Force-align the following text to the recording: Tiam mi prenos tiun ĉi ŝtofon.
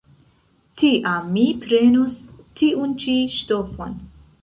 Tiam 0.81 1.27
mi 1.35 1.45
prenos 1.67 2.17
tiun 2.63 2.99
ĉi 3.07 3.19
ŝtofon. 3.39 3.99